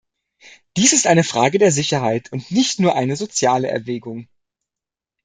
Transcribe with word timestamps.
Dies 0.77 0.93
ist 0.93 1.05
eine 1.05 1.23
Frage 1.23 1.59
der 1.59 1.71
Sicherheit 1.71 2.31
und 2.31 2.49
nicht 2.49 2.79
nur 2.79 2.95
eine 2.95 3.15
soziale 3.15 3.67
Erwägung. 3.67 4.27